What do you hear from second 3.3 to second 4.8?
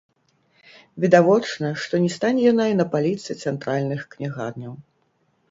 цэнтральных кнігарняў.